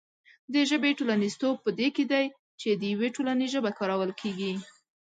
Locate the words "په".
1.65-1.69